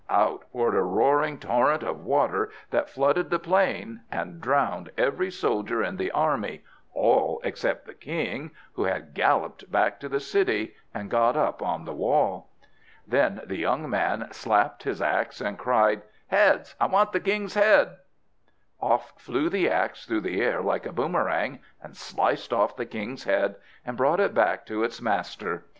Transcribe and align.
Out 0.09 0.45
poured 0.51 0.73
a 0.73 0.81
roaring 0.81 1.37
torrent 1.37 1.83
of 1.83 2.03
water 2.03 2.49
that 2.71 2.89
flooded 2.89 3.29
the 3.29 3.37
plain, 3.37 4.01
and 4.11 4.41
drowned 4.41 4.89
every 4.97 5.29
soldier 5.29 5.83
in 5.83 5.97
the 5.97 6.09
army, 6.09 6.63
all 6.95 7.39
except 7.43 7.85
the 7.85 7.93
king, 7.93 8.49
who 8.73 8.85
had 8.85 9.13
galloped 9.13 9.71
back 9.71 9.99
to 9.99 10.09
the 10.09 10.19
city, 10.19 10.73
and 10.91 11.11
got 11.11 11.37
up 11.37 11.61
on 11.61 11.85
the 11.85 11.93
wall. 11.93 12.49
Then 13.05 13.41
the 13.45 13.57
young 13.57 13.87
man 13.87 14.27
slapped 14.31 14.81
his 14.81 15.03
axe, 15.03 15.39
and 15.39 15.55
cried, 15.59 16.01
"Heads! 16.29 16.73
I 16.81 16.87
want 16.87 17.11
the 17.11 17.19
king's 17.19 17.53
head!" 17.53 17.97
Off 18.81 19.13
flew 19.21 19.49
the 19.51 19.69
axe 19.69 20.07
through 20.07 20.21
the 20.21 20.41
air 20.41 20.63
like 20.63 20.87
a 20.87 20.91
boomerang, 20.91 21.59
and 21.79 21.95
sliced 21.95 22.51
off 22.51 22.75
the 22.75 22.87
king's 22.87 23.25
head, 23.25 23.53
and 23.85 23.97
brought 23.97 24.19
it 24.19 24.33
back 24.33 24.65
to 24.65 24.83
its 24.83 24.99
master. 24.99 25.65